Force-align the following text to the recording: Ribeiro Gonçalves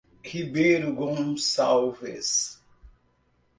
Ribeiro 0.25 0.95
Gonçalves 0.95 2.59